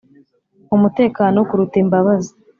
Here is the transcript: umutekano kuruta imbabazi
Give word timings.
umutekano 0.75 1.37
kuruta 1.49 1.75
imbabazi 1.83 2.31